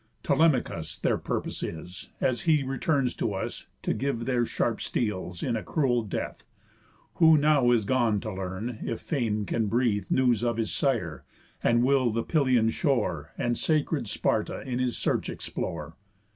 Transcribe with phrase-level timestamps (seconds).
[0.23, 5.55] Telemachus Their purpose is, as he returns to us, To give their sharp steels in
[5.55, 6.43] a cruel death;
[7.17, 11.23] Who now is gone to learn, if fame can breathe News of his sire,
[11.63, 15.93] and will the Pylian shore, And sacred Sparta, in his search explore."